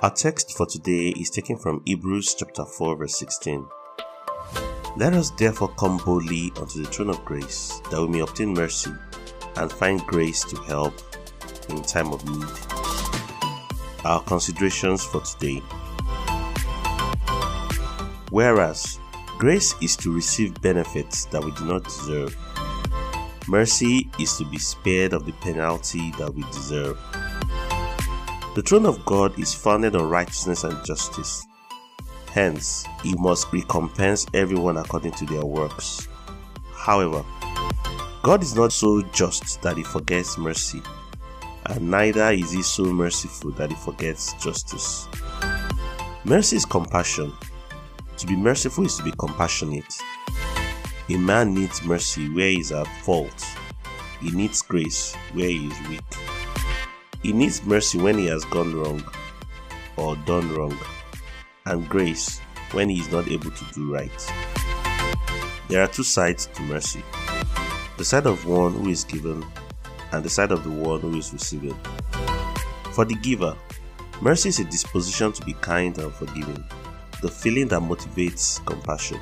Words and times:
Our 0.00 0.10
text 0.10 0.56
for 0.56 0.64
today 0.64 1.08
is 1.18 1.28
taken 1.28 1.56
from 1.56 1.82
Hebrews 1.84 2.36
chapter 2.38 2.64
4, 2.64 2.94
verse 2.98 3.18
16. 3.18 3.66
Let 4.96 5.12
us 5.12 5.30
therefore 5.32 5.74
come 5.74 5.96
boldly 5.96 6.52
unto 6.56 6.84
the 6.84 6.88
throne 6.88 7.10
of 7.10 7.24
grace, 7.24 7.80
that 7.90 8.00
we 8.00 8.06
may 8.06 8.20
obtain 8.20 8.54
mercy 8.54 8.92
and 9.56 9.72
find 9.72 10.00
grace 10.02 10.44
to 10.44 10.56
help 10.62 10.94
in 11.68 11.82
time 11.82 12.12
of 12.12 12.24
need. 12.30 12.46
Our 14.04 14.22
considerations 14.22 15.04
for 15.04 15.20
today. 15.22 15.58
Whereas 18.30 19.00
grace 19.38 19.74
is 19.82 19.96
to 19.96 20.14
receive 20.14 20.62
benefits 20.62 21.24
that 21.24 21.44
we 21.44 21.50
do 21.50 21.64
not 21.64 21.82
deserve, 21.82 22.36
mercy 23.48 24.08
is 24.20 24.36
to 24.36 24.44
be 24.44 24.58
spared 24.58 25.12
of 25.12 25.26
the 25.26 25.32
penalty 25.32 26.12
that 26.18 26.32
we 26.32 26.42
deserve. 26.52 26.96
The 28.58 28.64
throne 28.64 28.86
of 28.86 29.04
God 29.04 29.38
is 29.38 29.54
founded 29.54 29.94
on 29.94 30.10
righteousness 30.10 30.64
and 30.64 30.84
justice. 30.84 31.46
Hence, 32.32 32.84
he 33.04 33.14
must 33.14 33.52
recompense 33.52 34.26
everyone 34.34 34.78
according 34.78 35.12
to 35.12 35.26
their 35.26 35.44
works. 35.44 36.08
However, 36.74 37.24
God 38.24 38.42
is 38.42 38.56
not 38.56 38.72
so 38.72 39.02
just 39.12 39.62
that 39.62 39.76
he 39.76 39.84
forgets 39.84 40.36
mercy, 40.36 40.82
and 41.66 41.88
neither 41.88 42.32
is 42.32 42.50
he 42.50 42.62
so 42.62 42.82
merciful 42.86 43.52
that 43.52 43.70
he 43.70 43.76
forgets 43.76 44.32
justice. 44.42 45.06
Mercy 46.24 46.56
is 46.56 46.64
compassion. 46.64 47.32
To 48.16 48.26
be 48.26 48.34
merciful 48.34 48.86
is 48.86 48.96
to 48.96 49.04
be 49.04 49.12
compassionate. 49.20 50.02
A 51.08 51.16
man 51.16 51.54
needs 51.54 51.84
mercy 51.84 52.28
where 52.30 52.50
he 52.50 52.58
is 52.58 52.72
at 52.72 52.88
fault. 53.04 53.46
He 54.20 54.32
needs 54.32 54.62
grace 54.62 55.14
where 55.32 55.48
he 55.48 55.68
is 55.68 55.88
weak. 55.88 56.02
He 57.22 57.32
needs 57.32 57.64
mercy 57.64 57.98
when 57.98 58.16
he 58.16 58.26
has 58.26 58.44
gone 58.44 58.74
wrong 58.74 59.04
or 59.96 60.16
done 60.16 60.54
wrong, 60.54 60.78
and 61.66 61.88
grace 61.88 62.40
when 62.72 62.88
he 62.88 63.00
is 63.00 63.10
not 63.10 63.28
able 63.28 63.50
to 63.50 63.64
do 63.74 63.92
right. 63.92 64.32
There 65.68 65.82
are 65.82 65.88
two 65.88 66.04
sides 66.04 66.46
to 66.54 66.62
mercy 66.62 67.02
the 67.98 68.04
side 68.04 68.26
of 68.26 68.46
one 68.46 68.72
who 68.74 68.88
is 68.90 69.02
given, 69.02 69.44
and 70.12 70.24
the 70.24 70.30
side 70.30 70.52
of 70.52 70.62
the 70.62 70.70
one 70.70 71.00
who 71.00 71.16
is 71.16 71.32
receiving. 71.32 71.76
For 72.92 73.04
the 73.04 73.16
giver, 73.16 73.56
mercy 74.20 74.50
is 74.50 74.60
a 74.60 74.64
disposition 74.64 75.32
to 75.32 75.44
be 75.44 75.54
kind 75.54 75.98
and 75.98 76.14
forgiving, 76.14 76.64
the 77.22 77.28
feeling 77.28 77.66
that 77.68 77.82
motivates 77.82 78.64
compassion. 78.64 79.20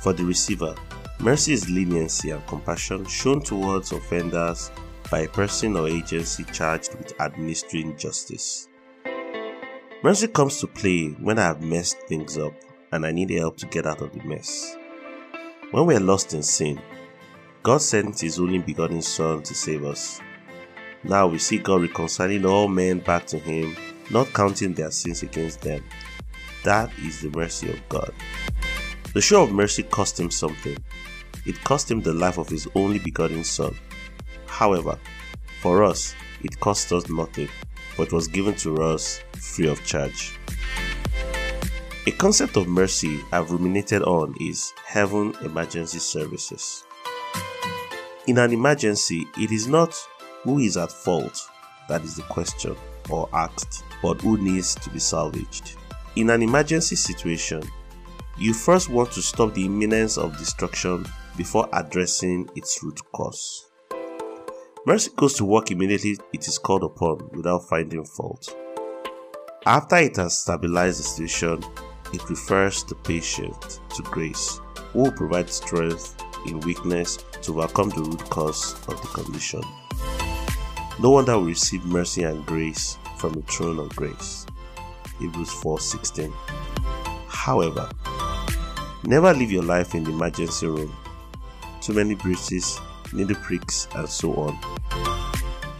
For 0.00 0.12
the 0.12 0.24
receiver, 0.24 0.76
mercy 1.18 1.52
is 1.52 1.68
leniency 1.68 2.30
and 2.30 2.46
compassion 2.46 3.04
shown 3.06 3.42
towards 3.42 3.90
offenders 3.90 4.70
by 5.10 5.20
a 5.20 5.28
person 5.28 5.76
or 5.76 5.88
agency 5.88 6.44
charged 6.44 6.94
with 6.94 7.20
administering 7.20 7.96
justice. 7.96 8.68
Mercy 10.02 10.28
comes 10.28 10.60
to 10.60 10.66
play 10.66 11.08
when 11.20 11.38
I 11.38 11.42
have 11.42 11.62
messed 11.62 12.00
things 12.02 12.38
up 12.38 12.54
and 12.92 13.04
I 13.04 13.12
need 13.12 13.30
help 13.30 13.56
to 13.58 13.66
get 13.66 13.86
out 13.86 14.00
of 14.00 14.12
the 14.12 14.22
mess. 14.24 14.76
When 15.72 15.86
we 15.86 15.94
are 15.94 16.00
lost 16.00 16.32
in 16.32 16.42
sin, 16.42 16.80
God 17.62 17.82
sent 17.82 18.20
His 18.20 18.38
only 18.38 18.58
begotten 18.58 19.02
Son 19.02 19.42
to 19.42 19.54
save 19.54 19.84
us. 19.84 20.20
Now 21.04 21.26
we 21.26 21.38
see 21.38 21.58
God 21.58 21.82
reconciling 21.82 22.46
all 22.46 22.68
men 22.68 23.00
back 23.00 23.26
to 23.28 23.38
Him, 23.38 23.76
not 24.10 24.32
counting 24.32 24.74
their 24.74 24.90
sins 24.90 25.22
against 25.22 25.60
them. 25.60 25.84
That 26.64 26.90
is 26.98 27.20
the 27.20 27.30
mercy 27.30 27.70
of 27.70 27.88
God. 27.88 28.12
The 29.12 29.20
show 29.20 29.42
of 29.42 29.52
mercy 29.52 29.82
cost 29.82 30.18
Him 30.18 30.30
something. 30.30 30.76
It 31.46 31.62
cost 31.64 31.90
Him 31.90 32.00
the 32.00 32.12
life 32.12 32.38
of 32.38 32.48
His 32.48 32.68
only 32.74 32.98
begotten 32.98 33.44
Son. 33.44 33.74
However, 34.60 34.98
for 35.62 35.82
us, 35.82 36.14
it 36.44 36.60
cost 36.60 36.92
us 36.92 37.08
nothing, 37.08 37.48
but 37.96 38.12
was 38.12 38.28
given 38.28 38.54
to 38.56 38.82
us 38.82 39.22
free 39.38 39.66
of 39.66 39.82
charge. 39.86 40.38
A 42.06 42.10
concept 42.10 42.58
of 42.58 42.68
mercy 42.68 43.20
I've 43.32 43.50
ruminated 43.50 44.02
on 44.02 44.34
is 44.38 44.74
heaven 44.84 45.34
emergency 45.40 45.98
services. 45.98 46.84
In 48.26 48.36
an 48.36 48.52
emergency, 48.52 49.26
it 49.38 49.50
is 49.50 49.66
not 49.66 49.96
who 50.42 50.58
is 50.58 50.76
at 50.76 50.92
fault 50.92 51.40
that 51.88 52.02
is 52.02 52.16
the 52.16 52.22
question 52.24 52.76
or 53.08 53.30
asked, 53.32 53.82
but 54.02 54.20
who 54.20 54.36
needs 54.36 54.74
to 54.74 54.90
be 54.90 54.98
salvaged. 54.98 55.78
In 56.16 56.28
an 56.28 56.42
emergency 56.42 56.96
situation, 56.96 57.62
you 58.36 58.52
first 58.52 58.90
want 58.90 59.10
to 59.12 59.22
stop 59.22 59.54
the 59.54 59.64
imminence 59.64 60.18
of 60.18 60.36
destruction 60.36 61.06
before 61.38 61.66
addressing 61.72 62.46
its 62.54 62.82
root 62.82 63.00
cause. 63.12 63.69
Mercy 64.86 65.10
goes 65.14 65.34
to 65.34 65.44
work 65.44 65.70
immediately 65.70 66.16
it 66.32 66.48
is 66.48 66.56
called 66.56 66.82
upon 66.82 67.28
without 67.32 67.68
finding 67.68 68.02
fault. 68.02 68.56
After 69.66 69.96
it 69.96 70.16
has 70.16 70.40
stabilized 70.40 71.00
the 71.00 71.02
situation, 71.02 71.62
it 72.14 72.30
refers 72.30 72.82
the 72.84 72.94
patient 72.94 73.80
to 73.94 74.02
grace, 74.04 74.58
who 74.92 75.02
will 75.02 75.12
provide 75.12 75.50
strength 75.50 76.16
in 76.46 76.60
weakness 76.60 77.18
to 77.42 77.60
overcome 77.60 77.90
the 77.90 78.00
root 78.00 78.24
cause 78.30 78.72
of 78.88 78.98
the 79.02 79.08
condition. 79.08 79.62
No 80.98 81.10
wonder 81.10 81.38
we 81.38 81.48
receive 81.48 81.84
mercy 81.84 82.22
and 82.22 82.46
grace 82.46 82.96
from 83.18 83.34
the 83.34 83.42
throne 83.42 83.78
of 83.78 83.94
grace. 83.94 84.46
Hebrews 85.18 85.50
4:16. 85.62 86.32
However, 87.28 87.90
never 89.04 89.34
leave 89.34 89.52
your 89.52 89.62
life 89.62 89.94
in 89.94 90.04
the 90.04 90.10
emergency 90.10 90.66
room. 90.66 90.96
Too 91.82 91.92
many 91.92 92.14
bruises, 92.14 92.80
needle 93.12 93.36
pricks, 93.36 93.88
and 93.94 94.08
so 94.08 94.34
on. 94.34 94.58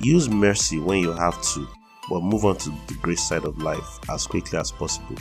Use 0.00 0.28
mercy 0.28 0.78
when 0.78 0.98
you 0.98 1.12
have 1.12 1.40
to, 1.54 1.68
but 2.08 2.22
move 2.22 2.44
on 2.44 2.56
to 2.58 2.70
the 2.88 2.94
grace 2.94 3.22
side 3.22 3.44
of 3.44 3.62
life 3.62 3.98
as 4.10 4.26
quickly 4.26 4.58
as 4.58 4.72
possible 4.72 5.16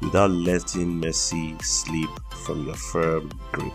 without 0.00 0.30
letting 0.30 1.00
mercy 1.00 1.56
slip 1.62 2.10
from 2.44 2.66
your 2.66 2.74
firm 2.74 3.30
grip. 3.52 3.72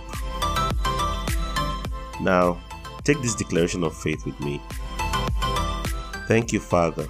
Now, 2.21 2.59
take 3.03 3.21
this 3.21 3.35
declaration 3.35 3.83
of 3.83 3.95
faith 3.95 4.25
with 4.25 4.39
me. 4.39 4.61
Thank 6.27 6.53
you, 6.53 6.59
Father, 6.59 7.07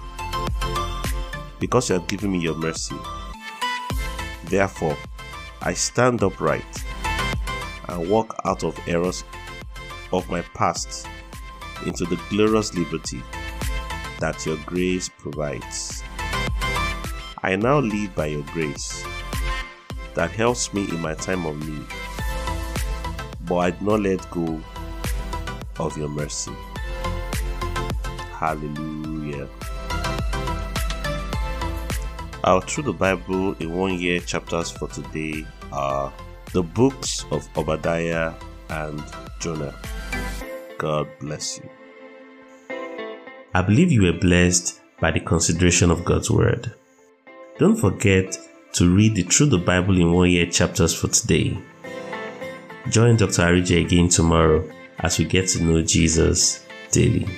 because 1.60 1.88
you 1.88 1.94
have 1.94 2.08
given 2.08 2.32
me 2.32 2.38
your 2.38 2.56
mercy. 2.56 2.96
Therefore, 4.44 4.96
I 5.60 5.74
stand 5.74 6.22
upright 6.22 6.84
and 7.88 8.10
walk 8.10 8.34
out 8.44 8.64
of 8.64 8.78
errors 8.88 9.24
of 10.12 10.28
my 10.30 10.42
past 10.54 11.06
into 11.86 12.04
the 12.04 12.20
glorious 12.28 12.74
liberty 12.74 13.22
that 14.20 14.44
your 14.46 14.56
grace 14.66 15.08
provides. 15.08 16.02
I 17.42 17.56
now 17.56 17.80
live 17.80 18.14
by 18.14 18.26
your 18.26 18.44
grace 18.52 19.04
that 20.14 20.30
helps 20.30 20.72
me 20.72 20.88
in 20.90 21.00
my 21.00 21.14
time 21.14 21.44
of 21.46 21.58
need, 21.68 21.86
but 23.46 23.56
I 23.56 23.70
do 23.70 23.84
not 23.84 24.00
let 24.00 24.30
go 24.30 24.60
of 25.78 25.96
your 25.96 26.08
mercy. 26.08 26.52
Hallelujah. 28.30 29.48
Our 32.44 32.60
Through 32.60 32.84
the 32.84 32.92
Bible 32.92 33.54
in 33.60 33.72
one 33.72 33.98
year 33.98 34.20
chapters 34.20 34.70
for 34.70 34.88
today 34.88 35.46
are 35.72 36.12
the 36.52 36.62
books 36.62 37.24
of 37.30 37.48
Obadiah 37.56 38.34
and 38.68 39.02
Jonah. 39.40 39.74
God 40.82 41.06
bless 41.20 41.60
you. 41.60 41.70
I 43.54 43.62
believe 43.62 43.92
you 43.92 44.02
were 44.02 44.18
blessed 44.18 44.80
by 45.00 45.12
the 45.12 45.20
consideration 45.20 45.92
of 45.92 46.04
God's 46.04 46.28
Word. 46.28 46.72
Don't 47.56 47.76
forget 47.76 48.36
to 48.72 48.92
read 48.92 49.14
the 49.14 49.22
Through 49.22 49.50
the 49.50 49.58
Bible 49.58 49.96
in 49.96 50.12
One 50.12 50.28
Year 50.28 50.46
chapters 50.46 50.92
for 50.92 51.06
today. 51.06 51.56
Join 52.88 53.16
Dr. 53.16 53.42
Arije 53.42 53.84
again 53.84 54.08
tomorrow 54.08 54.68
as 54.98 55.20
we 55.20 55.24
get 55.24 55.46
to 55.50 55.62
know 55.62 55.82
Jesus 55.82 56.66
daily. 56.90 57.28